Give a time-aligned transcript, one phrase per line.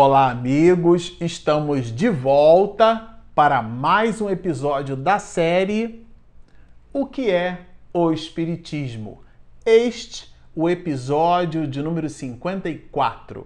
[0.00, 1.16] Olá, amigos!
[1.20, 6.06] Estamos de volta para mais um episódio da série
[6.92, 7.62] O que é
[7.92, 9.24] o Espiritismo?
[9.66, 13.44] Este o episódio de número 54.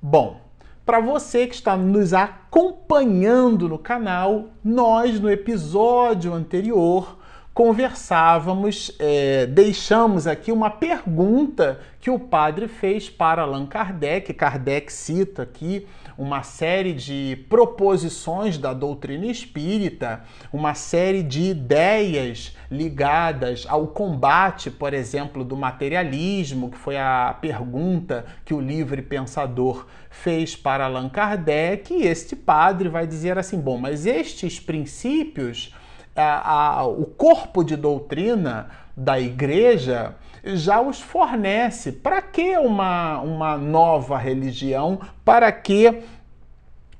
[0.00, 0.40] Bom,
[0.86, 7.18] para você que está nos acompanhando no canal, nós no episódio anterior
[7.54, 14.32] conversávamos, é, deixamos aqui uma pergunta que o padre fez para Allan Kardec.
[14.32, 23.66] Kardec cita aqui uma série de proposições da doutrina espírita, uma série de ideias ligadas
[23.68, 30.56] ao combate, por exemplo, do materialismo, que foi a pergunta que o livre pensador fez
[30.56, 31.92] para Allan Kardec.
[31.92, 35.74] E este padre vai dizer assim: bom, mas estes princípios
[36.14, 40.14] a, a, o corpo de doutrina da igreja
[40.44, 41.92] já os fornece.
[41.92, 45.00] Para que uma, uma nova religião?
[45.24, 46.02] Para que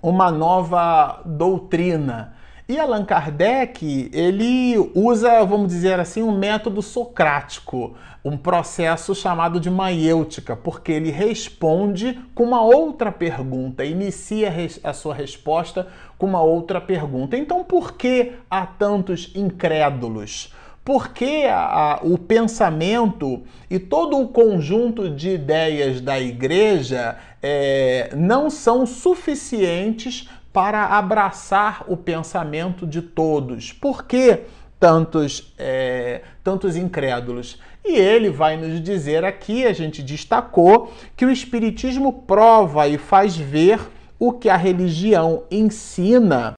[0.01, 2.35] uma nova doutrina?
[2.69, 9.69] E Allan Kardec, ele usa, vamos dizer assim, um método socrático, um processo chamado de
[9.69, 14.51] maiêutica, porque ele responde com uma outra pergunta, inicia
[14.85, 15.89] a sua resposta
[16.23, 17.37] com uma outra pergunta.
[17.37, 20.55] Então, por que há tantos incrédulos?
[20.85, 28.49] Porque a, a, o pensamento e todo o conjunto de ideias da igreja é, não
[28.49, 33.73] são suficientes para abraçar o pensamento de todos.
[33.73, 34.43] Por que
[34.79, 37.59] tantos, é, tantos incrédulos?
[37.85, 43.37] E ele vai nos dizer aqui, a gente destacou, que o Espiritismo prova e faz
[43.37, 43.81] ver
[44.23, 46.53] o que a religião ensina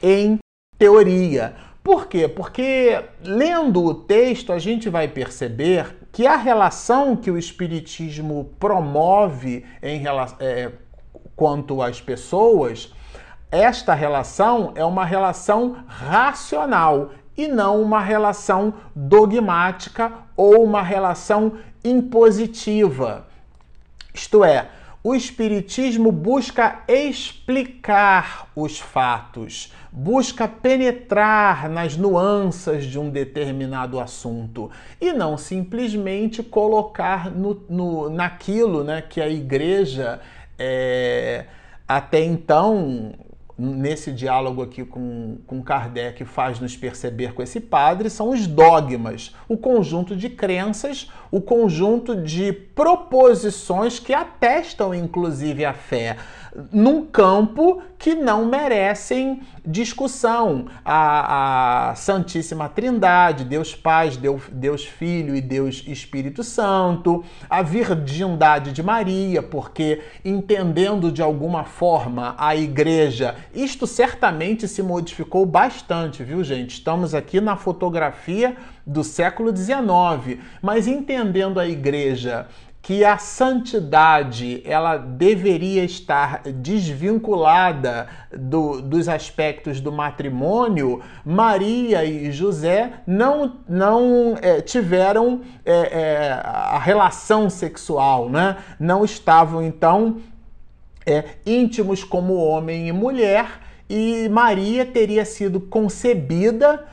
[0.00, 0.38] em
[0.78, 1.56] teoria.
[1.82, 2.28] Por quê?
[2.28, 9.66] Porque lendo o texto a gente vai perceber que a relação que o Espiritismo promove
[9.82, 10.04] em,
[10.38, 10.70] é,
[11.34, 12.94] quanto às pessoas
[13.50, 23.26] esta relação é uma relação racional e não uma relação dogmática ou uma relação impositiva.
[24.14, 24.68] Isto é,
[25.02, 34.70] o Espiritismo busca explicar os fatos, busca penetrar nas nuances de um determinado assunto
[35.00, 40.20] e não simplesmente colocar no, no naquilo né, que a igreja
[40.58, 41.46] é,
[41.86, 43.12] até então
[43.58, 49.34] nesse diálogo aqui com, com Kardec faz nos perceber com esse padre são os dogmas,
[49.48, 56.16] o conjunto de crenças, o conjunto de proposições que atestam inclusive a fé
[56.72, 60.66] num campo que não merecem discussão.
[60.84, 68.72] A, a Santíssima Trindade, Deus Pai, Deus, Deus Filho e Deus Espírito Santo, a virgindade
[68.72, 76.42] de Maria, porque entendendo de alguma forma a igreja, isto certamente se modificou bastante, viu,
[76.42, 76.74] gente?
[76.74, 82.46] Estamos aqui na fotografia do século XIX, mas entendendo a igreja
[82.88, 92.94] que a santidade ela deveria estar desvinculada do, dos aspectos do matrimônio, Maria e José
[93.06, 98.56] não, não é, tiveram é, é, a relação sexual, né?
[98.80, 100.16] não estavam então
[101.04, 106.86] é, íntimos como homem e mulher, e Maria teria sido concebida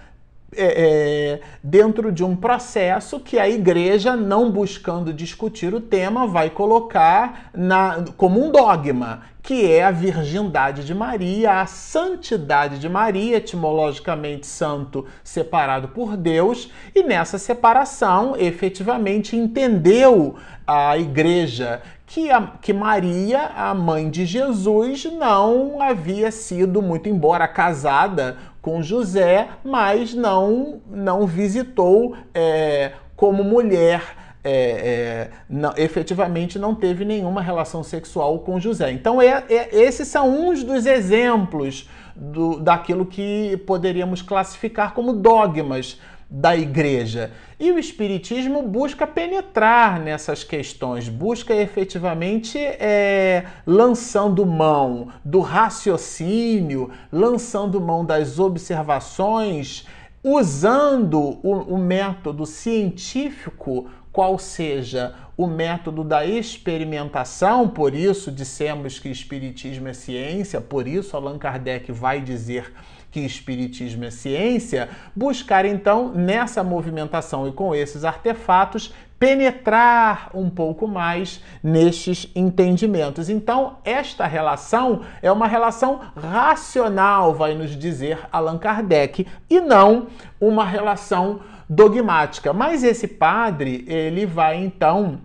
[0.58, 6.50] é, é, dentro de um processo que a igreja, não buscando discutir o tema, vai
[6.50, 13.38] colocar na, como um dogma, que é a virgindade de Maria, a santidade de Maria,
[13.38, 20.36] etimologicamente santo separado por Deus, e nessa separação efetivamente entendeu
[20.66, 27.48] a igreja que, a, que Maria, a mãe de Jesus, não havia sido, muito embora
[27.48, 34.02] casada com José, mas não, não visitou é, como mulher.
[34.44, 38.92] É, é, não, efetivamente não teve nenhuma relação sexual com José.
[38.92, 46.02] Então, é, é, esses são uns dos exemplos do, daquilo que poderíamos classificar como dogmas
[46.30, 47.32] da igreja.
[47.60, 57.80] E o Espiritismo busca penetrar nessas questões, busca efetivamente é, lançando mão do raciocínio, lançando
[57.80, 59.88] mão das observações,
[60.24, 69.10] usando o, o método científico qual seja o método da experimentação, por isso dissemos que
[69.10, 72.72] Espiritismo é ciência, por isso Allan Kardec vai dizer
[73.12, 80.88] que Espiritismo é ciência, buscar então nessa movimentação e com esses artefatos penetrar um pouco
[80.88, 83.30] mais nestes entendimentos.
[83.30, 90.08] Então, esta relação é uma relação racional, vai nos dizer Allan Kardec, e não
[90.40, 92.54] uma relação dogmática.
[92.54, 95.22] Mas esse padre, ele vai então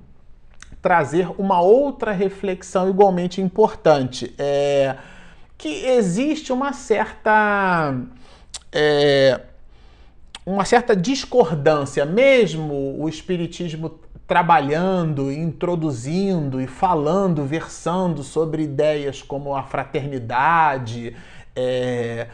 [0.80, 4.34] trazer uma outra reflexão igualmente importante.
[4.38, 4.96] É
[5.60, 7.94] que existe uma certa.
[8.72, 9.42] É,
[10.46, 19.62] uma certa discordância, mesmo o Espiritismo trabalhando, introduzindo e falando, versando sobre ideias como a
[19.62, 21.14] fraternidade,
[21.54, 22.26] é,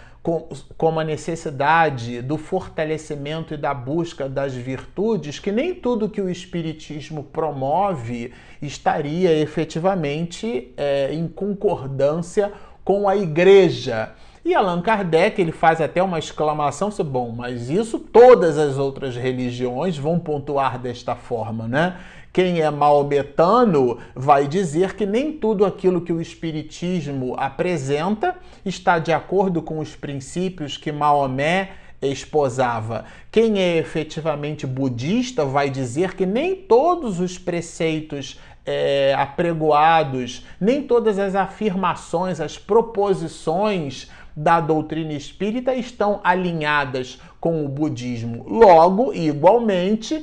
[0.76, 6.28] como a necessidade do fortalecimento e da busca das virtudes, que nem tudo que o
[6.28, 12.52] Espiritismo promove estaria efetivamente é, em concordância
[12.84, 14.14] com a igreja.
[14.44, 19.96] E Allan Kardec ele faz até uma exclamação, bom, mas isso todas as outras religiões
[19.96, 21.96] vão pontuar desta forma, né?
[22.36, 29.10] Quem é maometano vai dizer que nem tudo aquilo que o Espiritismo apresenta está de
[29.10, 31.70] acordo com os princípios que Maomé
[32.02, 33.06] esposava.
[33.32, 41.18] Quem é efetivamente budista vai dizer que nem todos os preceitos é, apregoados, nem todas
[41.18, 48.44] as afirmações, as proposições da doutrina espírita estão alinhadas com o budismo.
[48.46, 50.22] Logo, igualmente,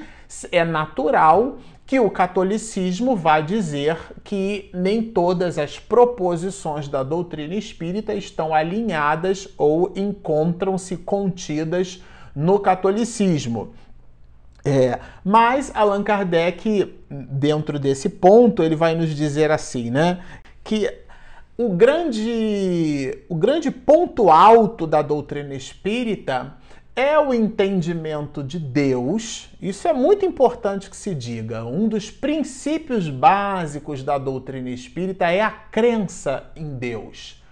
[0.51, 1.57] é natural
[1.94, 9.48] que o catolicismo vá dizer que nem todas as proposições da doutrina espírita estão alinhadas
[9.60, 12.01] ou encontram-se contidas
[12.36, 13.75] no catolicismo.
[14.66, 20.19] É, mas Allan Kardec, dentro desse ponto, ele vai nos dizer assim, né?
[20.63, 20.92] Que
[21.56, 26.56] o grande, o grande ponto alto da doutrina espírita
[26.95, 29.50] é o entendimento de Deus.
[29.62, 31.66] Isso é muito importante que se diga.
[31.66, 37.43] Um dos princípios básicos da doutrina espírita é a crença em Deus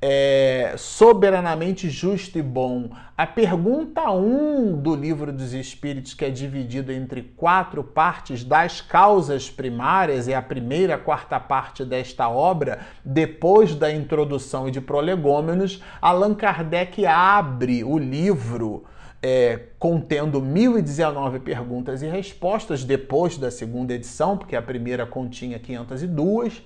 [0.00, 2.90] é, soberanamente justo e bom.
[3.16, 8.80] A pergunta 1 um do livro dos Espíritos, que é dividido entre quatro partes das
[8.80, 15.82] causas primárias, é a primeira quarta parte desta obra, depois da introdução e de prolegômenos,
[16.00, 18.84] Allan Kardec abre o livro.
[19.22, 26.62] É, contendo 1019 perguntas e respostas depois da segunda edição, porque a primeira continha 502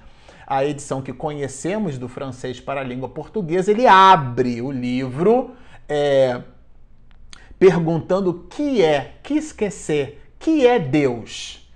[0.50, 5.52] a edição que conhecemos do francês para a língua portuguesa, ele abre o livro
[5.88, 6.42] é,
[7.56, 11.70] perguntando o que é, que esquecer, que é Deus.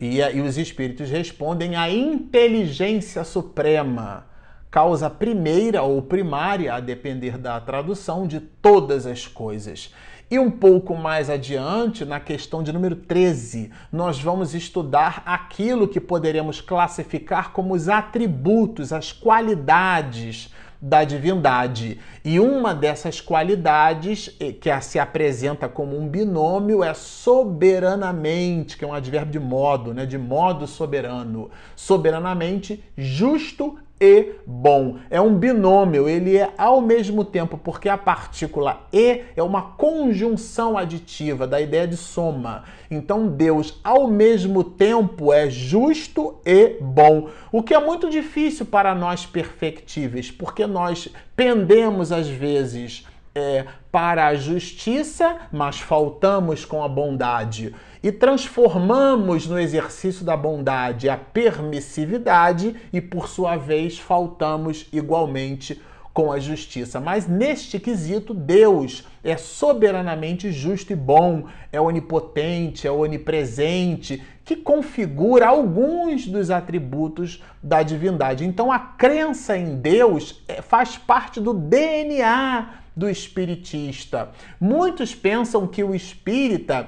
[0.00, 4.26] E, e os espíritos respondem a inteligência suprema,
[4.72, 9.94] causa primeira ou primária, a depender da tradução, de todas as coisas.
[10.28, 16.00] E um pouco mais adiante, na questão de número 13, nós vamos estudar aquilo que
[16.00, 20.52] poderemos classificar como os atributos, as qualidades
[20.82, 22.00] da divindade.
[22.24, 28.88] E uma dessas qualidades eh, que se apresenta como um binômio é soberanamente, que é
[28.88, 34.98] um advérbio de modo, né, de modo soberano, soberanamente justo e bom.
[35.10, 40.76] É um binômio, ele é ao mesmo tempo, porque a partícula e é uma conjunção
[40.76, 42.64] aditiva da ideia de soma.
[42.90, 48.94] Então Deus ao mesmo tempo é justo e bom, o que é muito difícil para
[48.94, 56.88] nós perfectíveis, porque nós pendemos às vezes é, para a justiça, mas faltamos com a
[56.88, 57.74] bondade.
[58.06, 65.82] E transformamos no exercício da bondade a permissividade e, por sua vez, faltamos igualmente
[66.14, 67.00] com a justiça.
[67.00, 75.48] Mas neste quesito, Deus é soberanamente justo e bom, é onipotente, é onipresente, que configura
[75.48, 78.44] alguns dos atributos da divindade.
[78.44, 84.30] Então, a crença em Deus é, faz parte do DNA do espiritista.
[84.60, 86.86] Muitos pensam que o espírita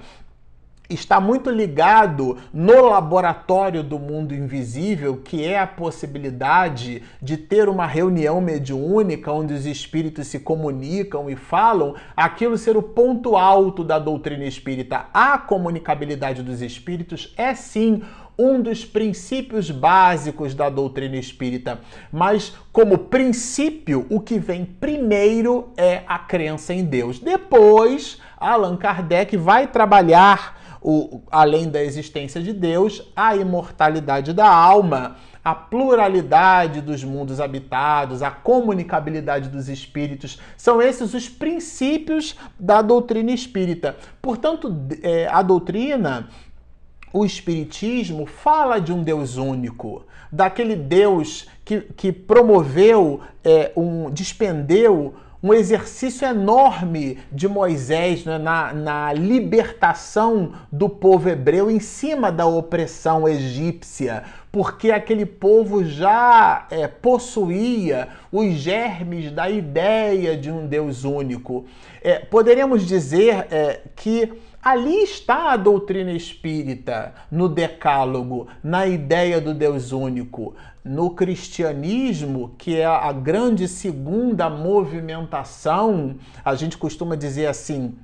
[0.88, 7.87] está muito ligado no laboratório do mundo invisível, que é a possibilidade de ter uma
[7.87, 13.99] reunião mediúnica onde os espíritos se comunicam e falam, aquilo ser o ponto alto da
[13.99, 15.07] doutrina espírita.
[15.12, 18.02] A comunicabilidade dos espíritos é sim
[18.38, 21.80] um dos princípios básicos da doutrina espírita,
[22.12, 27.18] mas como princípio, o que vem primeiro é a crença em Deus.
[27.18, 35.16] Depois, Allan Kardec vai trabalhar o, além da existência de Deus, a imortalidade da alma,
[35.44, 43.32] a pluralidade dos mundos habitados, a comunicabilidade dos espíritos, são esses os princípios da doutrina
[43.32, 43.97] espírita.
[44.20, 46.28] Portanto, é, a doutrina
[47.12, 55.14] o Espiritismo fala de um Deus único, daquele Deus que, que promoveu, é, um, despendeu
[55.42, 62.45] um exercício enorme de Moisés né, na, na libertação do povo hebreu em cima da
[62.47, 71.04] opressão egípcia, porque aquele povo já é, possuía os germes da ideia de um Deus
[71.04, 71.66] único.
[72.02, 79.54] É, poderíamos dizer é, que Ali está a doutrina espírita, no Decálogo, na ideia do
[79.54, 80.54] Deus único.
[80.88, 87.95] No cristianismo, que é a grande segunda movimentação, a gente costuma dizer assim,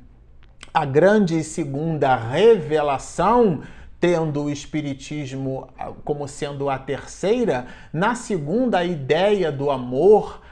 [0.72, 3.62] a grande segunda revelação,
[3.98, 10.42] tendo o Espiritismo ah, como sendo a terceira, na segunda, a ideia do amor,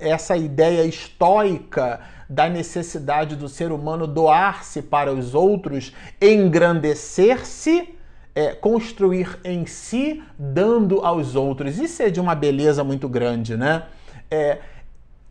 [0.00, 2.00] essa ideia estoica
[2.30, 7.94] da necessidade do ser humano doar-se para os outros, engrandecer-se,
[8.34, 11.78] é, construir em si, dando aos outros.
[11.78, 13.84] Isso é de uma beleza muito grande, né?
[14.30, 14.58] É,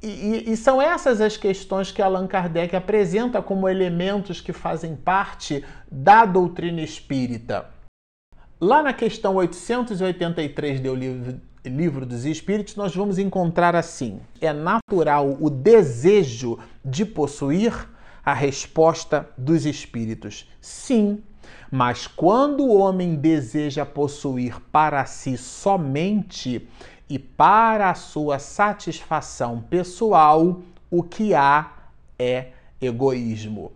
[0.01, 5.63] e, e, são essas as questões que Allan Kardec apresenta como elementos que fazem parte
[5.89, 7.67] da doutrina espírita.
[8.59, 15.37] Lá na questão 883 do livro, Livro dos Espíritos, nós vamos encontrar assim: é natural
[15.39, 17.89] o desejo de possuir?
[18.25, 21.21] A resposta dos espíritos: sim.
[21.75, 26.69] Mas quando o homem deseja possuir para si somente
[27.09, 30.61] e para a sua satisfação pessoal,
[30.91, 31.71] o que há
[32.19, 32.49] é
[32.79, 33.71] egoísmo.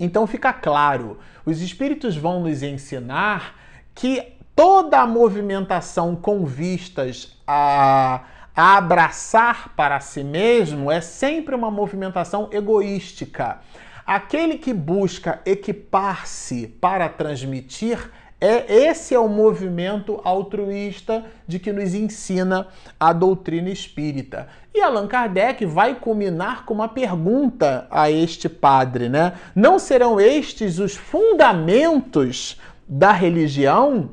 [0.00, 1.16] Então fica claro,
[1.46, 3.60] os espíritos vão nos ensinar
[3.94, 8.24] que toda a movimentação com vistas a,
[8.56, 13.60] a abraçar para si mesmo é sempre uma movimentação egoística.
[14.06, 21.94] Aquele que busca equipar-se para transmitir é esse é o movimento altruísta de que nos
[21.94, 22.68] ensina
[23.00, 24.48] a doutrina espírita.
[24.74, 29.32] E Allan Kardec vai culminar com uma pergunta a este padre, né?
[29.54, 34.10] Não serão estes os fundamentos da religião?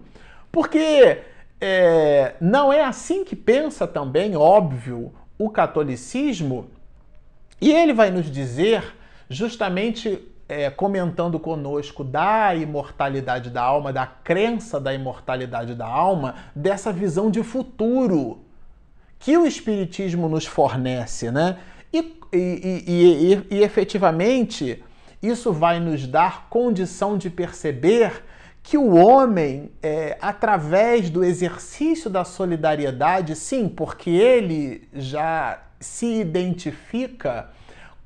[0.49, 1.17] Porque
[1.59, 6.67] é, não é assim que pensa também, óbvio, o catolicismo.
[7.59, 8.95] E ele vai nos dizer,
[9.31, 16.91] justamente é, comentando conosco da imortalidade da alma, da crença da imortalidade da alma, dessa
[16.91, 18.43] visão de futuro
[19.17, 21.57] que o Espiritismo nos fornece, né?
[21.93, 24.83] E, e, e, e, efetivamente
[25.21, 28.23] isso vai nos dar condição de perceber
[28.63, 37.49] que o homem, é, através do exercício da solidariedade, sim, porque ele já se identifica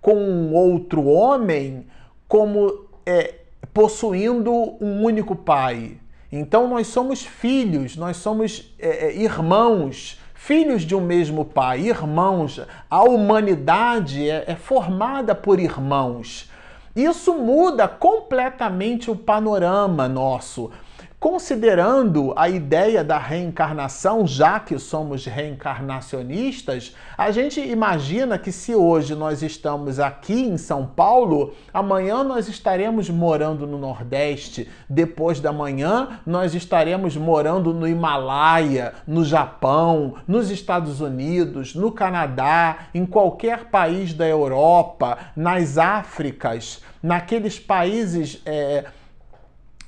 [0.06, 1.88] com outro homem
[2.28, 3.34] como é,
[3.74, 5.98] possuindo um único pai.
[6.32, 12.62] Então nós somos filhos, nós somos é, é irmãos, filhos de um mesmo pai, irmãos.
[12.88, 16.52] A humanidade é, é formada por irmãos.
[16.96, 20.70] Isso muda completamente o panorama nosso.
[21.26, 29.16] Considerando a ideia da reencarnação, já que somos reencarnacionistas, a gente imagina que se hoje
[29.16, 36.20] nós estamos aqui em São Paulo, amanhã nós estaremos morando no Nordeste, depois da manhã
[36.28, 44.14] nós estaremos morando no Himalaia, no Japão, nos Estados Unidos, no Canadá, em qualquer país
[44.14, 48.40] da Europa, nas Áfricas, naqueles países.
[48.46, 48.86] É,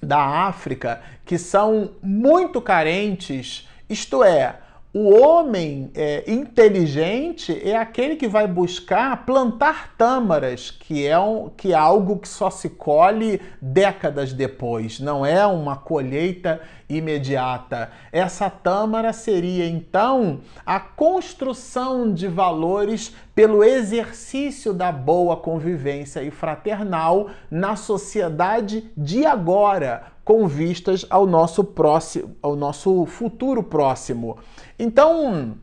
[0.02, 4.56] da África que são muito carentes, isto é,
[4.94, 11.74] o homem é, inteligente é aquele que vai buscar plantar tâmaras, que é, um, que
[11.74, 17.92] é algo que só se colhe décadas depois, não é uma colheita imediata.
[18.12, 27.30] Essa tâmara seria então a construção de valores pelo exercício da boa convivência e fraternal
[27.52, 34.38] na sociedade de agora, com vistas ao nosso próximo, ao nosso futuro próximo.
[34.78, 35.58] Então,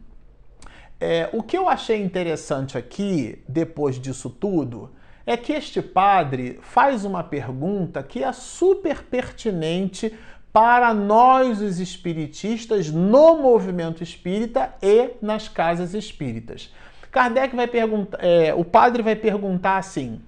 [1.01, 4.91] é, o que eu achei interessante aqui, depois disso tudo,
[5.27, 10.15] é que este padre faz uma pergunta que é super pertinente
[10.55, 16.73] para nós, os espiritistas, no movimento espírita e nas casas espíritas.
[17.11, 20.23] Kardec vai perguntar, é, o padre vai perguntar assim: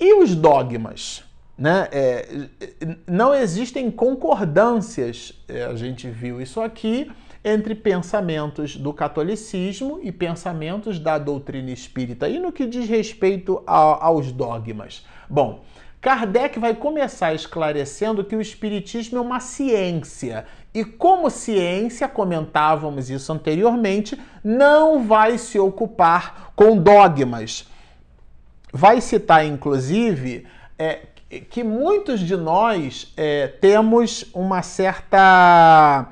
[0.00, 1.26] e os dogmas?
[1.56, 2.28] né, é,
[3.06, 7.10] não existem concordâncias, é, a gente viu isso aqui,
[7.42, 14.06] entre pensamentos do catolicismo e pensamentos da doutrina espírita, e no que diz respeito a,
[14.06, 15.06] aos dogmas.
[15.30, 15.64] Bom,
[16.06, 20.46] Kardec vai começar esclarecendo que o Espiritismo é uma ciência.
[20.72, 27.68] E como ciência, comentávamos isso anteriormente, não vai se ocupar com dogmas.
[28.72, 30.46] Vai citar, inclusive,
[30.78, 31.00] é,
[31.50, 36.06] que muitos de nós é, temos uma certa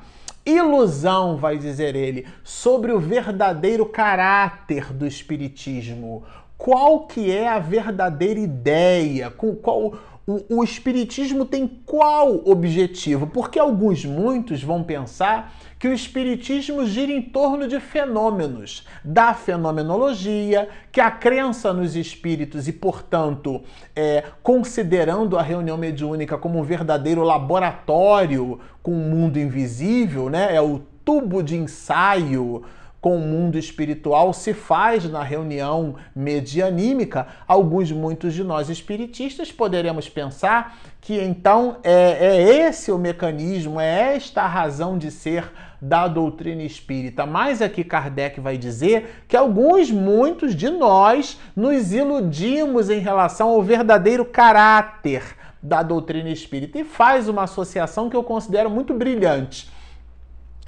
[0.45, 6.25] ilusão, vai dizer ele, sobre o verdadeiro caráter do espiritismo.
[6.57, 9.29] Qual que é a verdadeira ideia?
[9.29, 9.93] Com qual
[10.27, 13.27] o, o espiritismo tem qual objetivo?
[13.27, 20.67] Porque alguns muitos vão pensar que o Espiritismo gira em torno de fenômenos, da fenomenologia,
[20.91, 23.61] que a crença nos espíritos e, portanto,
[23.95, 30.55] é, considerando a reunião mediúnica como um verdadeiro laboratório com o mundo invisível, né?
[30.55, 32.63] é o tubo de ensaio
[33.05, 40.09] com o mundo espiritual se faz na reunião medianímica, alguns, muitos de nós espiritistas poderemos
[40.09, 46.07] pensar que então é, é esse o mecanismo, é esta a razão de ser da
[46.07, 47.27] doutrina espírita.
[47.27, 53.61] Mas aqui Kardec vai dizer que alguns, muitos de nós, nos iludimos em relação ao
[53.61, 55.21] verdadeiro caráter
[55.61, 59.69] da doutrina espírita e faz uma associação que eu considero muito brilhante.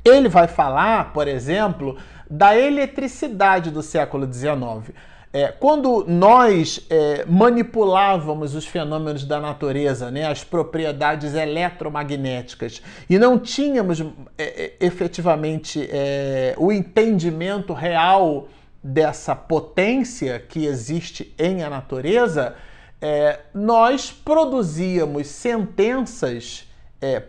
[0.05, 1.97] Ele vai falar, por exemplo,
[2.29, 4.93] da eletricidade do século XIX.
[5.33, 13.37] É, quando nós é, manipulávamos os fenômenos da natureza, né, as propriedades eletromagnéticas, e não
[13.37, 14.05] tínhamos é,
[14.37, 18.47] é efetivamente é, o entendimento real
[18.81, 22.55] dessa potência que existe em a natureza,
[23.01, 26.65] é, nós produzíamos sentenças,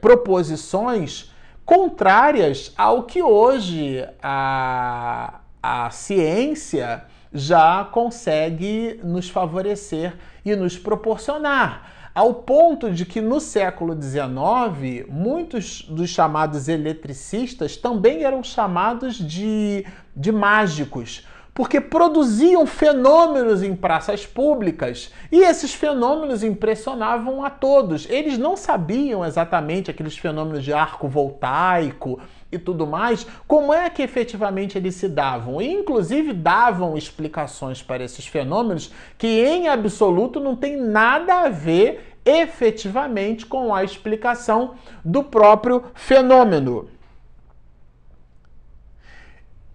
[0.01, 1.31] proposições
[1.69, 12.11] contrárias ao que hoje a, a ciência já consegue nos favorecer e nos proporcionar.
[12.15, 19.85] Ao ponto de que no século XIX, muitos dos chamados eletricistas também eram chamados de,
[20.17, 21.27] de mágicos
[21.59, 28.09] porque produziam fenômenos em praças públicas e esses fenômenos impressionavam a todos.
[28.09, 32.21] Eles não sabiam exatamente aqueles fenômenos de arco voltaico
[32.53, 35.61] e tudo mais, como é que efetivamente eles se davam.
[35.61, 42.21] E, inclusive, davam explicações para esses fenômenos que, em absoluto, não tem nada a ver
[42.25, 46.89] efetivamente com a explicação do próprio fenômeno.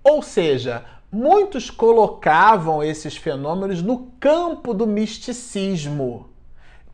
[0.01, 6.27] Ou seja, muitos colocavam esses fenômenos no campo do misticismo,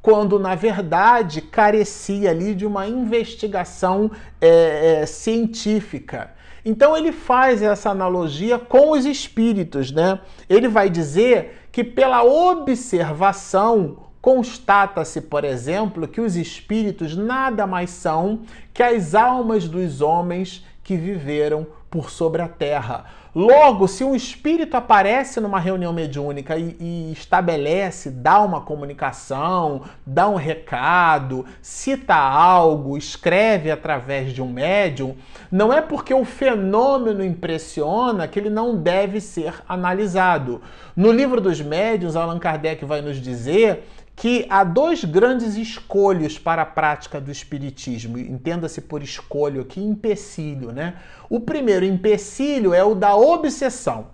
[0.02, 6.32] quando na verdade carecia ali de uma investigação é, é, científica.
[6.66, 10.20] Então ele faz essa analogia com os espíritos, né?
[10.50, 18.42] Ele vai dizer que pela observação constata-se, por exemplo, que os espíritos nada mais são
[18.74, 23.06] que as almas dos homens que viveram por sobre a terra.
[23.34, 30.28] Logo, se um espírito aparece numa reunião mediúnica e, e, estabelece, dá uma comunicação, dá
[30.28, 35.16] um recado, cita algo, escreve através de um médium,
[35.52, 40.60] não é porque o fenômeno impressiona que ele não deve ser analisado.
[40.96, 43.84] No livro dos médiuns, Allan Kardec vai nos dizer
[44.20, 48.18] que há dois grandes escolhos para a prática do espiritismo.
[48.18, 50.96] Entenda-se por escolho aqui empecilho, né?
[51.30, 54.08] O primeiro empecilho é o da obsessão.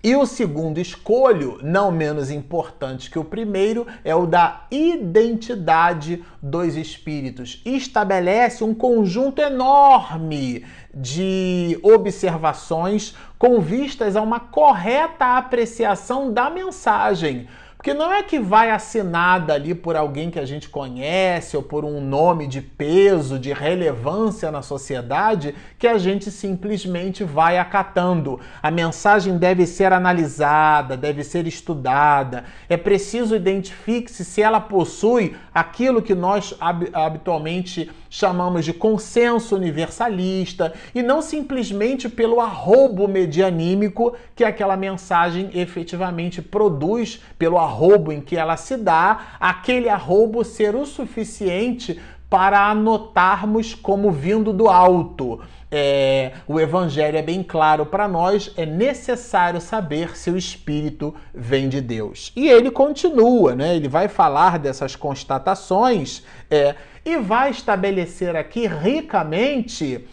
[0.00, 6.76] E o segundo escolho, não menos importante que o primeiro, é o da identidade dos
[6.76, 7.60] espíritos.
[7.64, 10.64] Estabelece um conjunto enorme
[10.94, 18.72] de observações com vistas a uma correta apreciação da mensagem porque não é que vai
[18.72, 23.52] assinada ali por alguém que a gente conhece ou por um nome de peso, de
[23.52, 28.40] relevância na sociedade, que a gente simplesmente vai acatando.
[28.60, 32.46] A mensagem deve ser analisada, deve ser estudada.
[32.68, 36.52] É preciso identifique-se se ela possui aquilo que nós
[36.92, 46.40] habitualmente chamamos de consenso universalista e não simplesmente pelo arrobo medianímico que aquela mensagem efetivamente
[46.40, 53.74] produz, pelo arrobo em que ela se dá, aquele arrobo ser o suficiente para anotarmos
[53.74, 55.40] como vindo do alto.
[55.70, 61.68] É, o Evangelho é bem claro para nós, é necessário saber se o Espírito vem
[61.68, 62.32] de Deus.
[62.34, 63.76] E ele continua, né?
[63.76, 70.06] ele vai falar dessas constatações é, e vai estabelecer aqui ricamente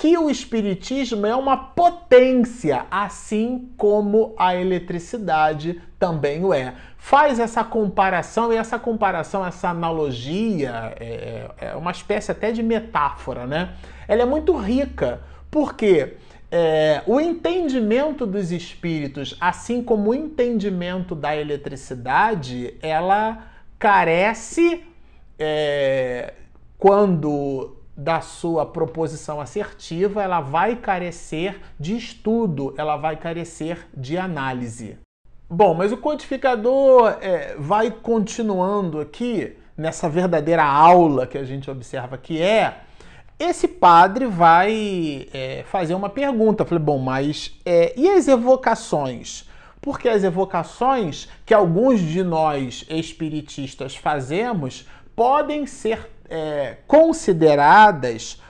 [0.00, 6.74] que o Espiritismo é uma potência, assim como a eletricidade também o é.
[6.96, 13.46] Faz essa comparação, e essa comparação, essa analogia, é, é uma espécie até de metáfora,
[13.46, 13.74] né?
[14.08, 16.14] Ela é muito rica, porque
[16.50, 24.82] é, o entendimento dos espíritos, assim como o entendimento da eletricidade, ela carece
[25.38, 26.32] é,
[26.78, 34.96] quando da sua proposição assertiva, ela vai carecer de estudo, ela vai carecer de análise.
[35.46, 42.16] Bom, mas o codificador é, vai continuando aqui nessa verdadeira aula que a gente observa
[42.16, 42.78] que é.
[43.38, 46.64] Esse padre vai é, fazer uma pergunta.
[46.64, 49.46] Falei, bom, mas é, e as evocações?
[49.78, 58.40] Porque as evocações que alguns de nós espiritistas fazemos podem ser é, consideradas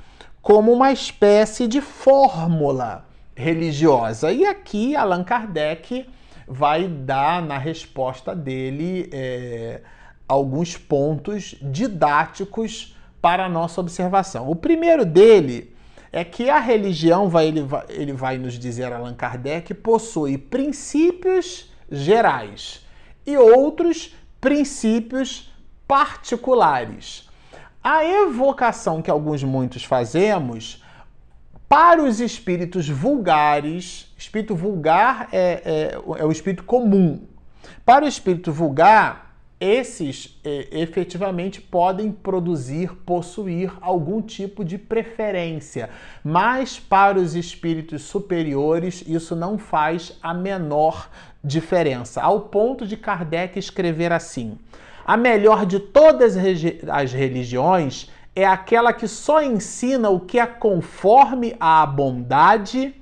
[0.43, 4.31] como uma espécie de fórmula religiosa.
[4.31, 6.07] E aqui Allan Kardec
[6.47, 9.81] vai dar na resposta dele é,
[10.29, 14.51] alguns pontos didáticos para a nossa observação.
[14.51, 15.75] O primeiro dele
[16.12, 21.71] é que a religião, vai, ele, vai, ele vai nos dizer, Allan Kardec, possui princípios
[21.90, 22.85] gerais
[23.27, 25.53] e outros princípios
[25.87, 27.30] particulares.
[27.83, 30.85] A evocação que alguns muitos fazemos
[31.66, 37.23] para os espíritos vulgares, espírito vulgar é, é, é o espírito comum.
[37.85, 45.88] Para o espírito vulgar, esses é, efetivamente podem produzir, possuir algum tipo de preferência,
[46.23, 51.09] mas para os espíritos superiores isso não faz a menor
[51.43, 54.59] diferença, ao ponto de Kardec escrever assim:
[55.11, 56.37] a melhor de todas
[56.88, 62.94] as religiões é aquela que só ensina o que é conforme à bondade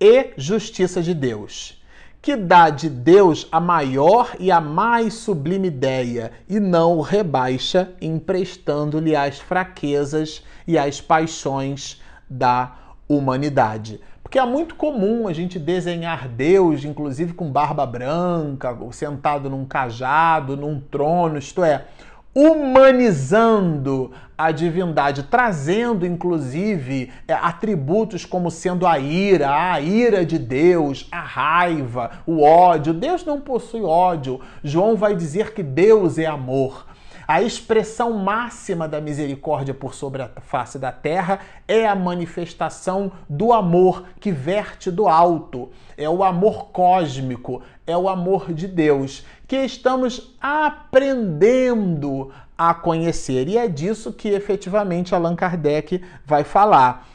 [0.00, 1.78] e justiça de Deus,
[2.22, 7.92] que dá de Deus a maior e a mais sublime ideia e não o rebaixa,
[8.00, 12.74] emprestando-lhe as fraquezas e as paixões da
[13.06, 14.00] humanidade.
[14.30, 20.56] Porque é muito comum a gente desenhar Deus, inclusive com barba branca, sentado num cajado,
[20.56, 21.86] num trono, isto é,
[22.32, 31.08] humanizando a divindade, trazendo inclusive é, atributos como sendo a ira, a ira de Deus,
[31.10, 32.94] a raiva, o ódio.
[32.94, 34.40] Deus não possui ódio.
[34.62, 36.86] João vai dizer que Deus é amor.
[37.30, 41.38] A expressão máxima da misericórdia por sobre a face da terra
[41.68, 45.70] é a manifestação do amor que verte do alto.
[45.96, 53.46] É o amor cósmico, é o amor de Deus, que estamos aprendendo a conhecer.
[53.46, 57.06] E é disso que efetivamente Allan Kardec vai falar.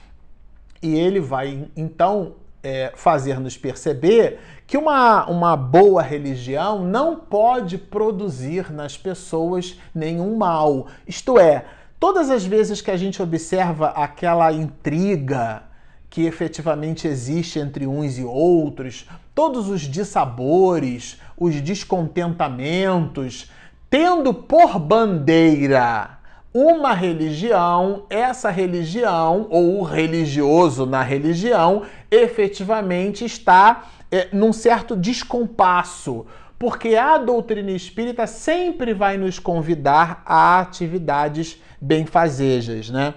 [0.82, 8.71] E ele vai então é, fazer-nos perceber que uma, uma boa religião não pode produzir
[8.71, 10.88] nas pessoas nenhum mal.
[11.08, 11.65] Isto é,
[11.99, 15.63] todas as vezes que a gente observa aquela intriga
[16.10, 23.51] que efetivamente existe entre uns e outros, todos os dissabores, os descontentamentos,
[23.89, 26.15] tendo por bandeira
[26.54, 36.25] uma religião, essa religião, ou o religioso na religião, efetivamente está é, num certo descompasso,
[36.58, 43.13] porque a doutrina espírita sempre vai nos convidar a atividades benfazejas, né?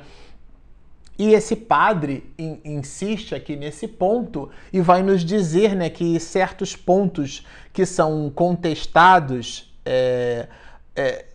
[1.17, 6.75] E esse padre in, insiste aqui nesse ponto e vai nos dizer né, que certos
[6.75, 10.49] pontos que são contestados é,
[10.97, 11.27] é,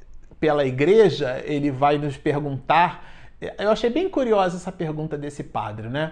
[0.42, 3.02] pela igreja, ele vai nos perguntar.
[3.58, 6.12] Eu achei bem curiosa essa pergunta desse padre, né?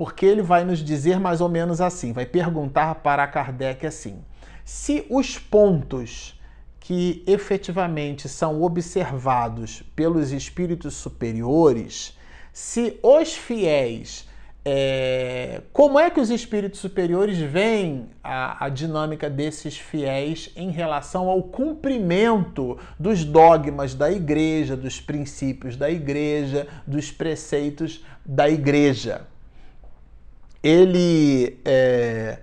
[0.00, 4.24] Porque ele vai nos dizer mais ou menos assim: vai perguntar para Kardec assim:
[4.64, 6.40] se os pontos
[6.80, 12.16] que efetivamente são observados pelos espíritos superiores,
[12.50, 14.26] se os fiéis
[14.64, 21.28] é, como é que os espíritos superiores veem a, a, dinâmica desses fiéis em relação
[21.28, 29.29] ao cumprimento dos dogmas da igreja, dos princípios da igreja, dos preceitos da igreja?
[30.62, 32.38] Ele é,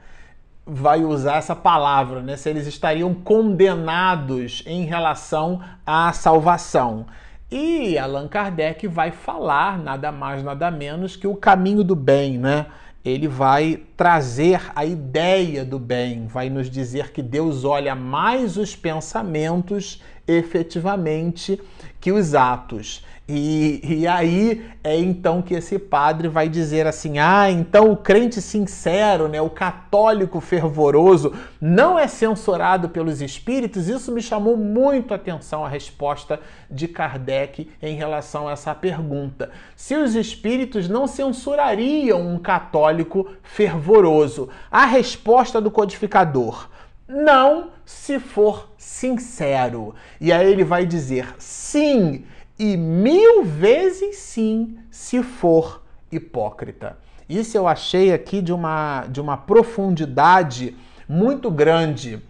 [0.65, 2.35] vai usar essa palavra, né?
[2.35, 7.05] Se eles estariam condenados em relação à salvação.
[7.49, 12.65] E Allan Kardec vai falar nada mais, nada menos que o caminho do bem, né?
[13.05, 18.75] Ele vai trazer a ideia do bem, vai nos dizer que Deus olha mais os
[18.75, 21.61] pensamentos efetivamente
[22.01, 23.05] que os atos.
[23.29, 28.41] E, e aí é então que esse padre vai dizer assim: ah, então o crente
[28.41, 33.89] sincero, né, o católico fervoroso, não é censurado pelos espíritos.
[33.89, 36.39] Isso me chamou muito a atenção a resposta
[36.71, 39.51] de Kardec em relação a essa pergunta.
[39.75, 46.69] Se os espíritos não censurariam um católico fervoroso, a resposta do codificador.
[47.09, 49.95] Não se for sincero.
[50.19, 52.25] E aí ele vai dizer sim
[52.59, 56.97] e mil vezes sim se for hipócrita.
[57.29, 60.75] Isso eu achei aqui de uma, de uma profundidade
[61.07, 62.21] muito grande.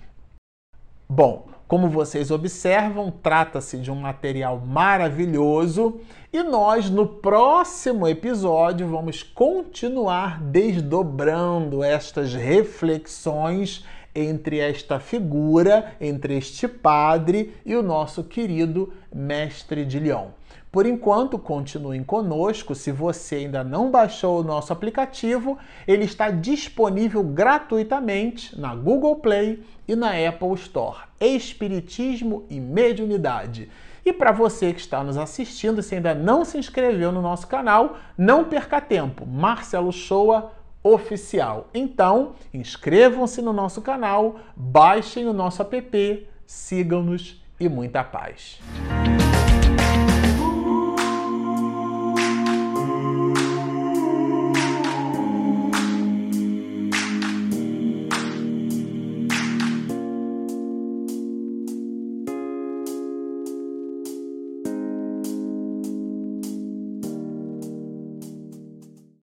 [1.07, 5.99] Bom, como vocês observam, trata-se de um material maravilhoso
[6.31, 13.85] e nós no próximo episódio vamos continuar desdobrando estas reflexões
[14.17, 20.29] entre esta figura, entre este padre e o nosso querido mestre de Lyon.
[20.71, 22.73] Por enquanto, continuem conosco.
[22.73, 29.63] Se você ainda não baixou o nosso aplicativo, ele está disponível gratuitamente na Google Play
[29.87, 30.97] e na Apple Store.
[31.19, 33.69] Espiritismo e Mediunidade.
[34.03, 37.97] E para você que está nos assistindo, se ainda não se inscreveu no nosso canal,
[38.17, 39.25] não perca tempo.
[39.25, 40.51] Marcelo Shoa
[40.93, 41.67] oficial.
[41.73, 48.59] Então, inscrevam-se no nosso canal, baixem o nosso app, sigam-nos e muita paz.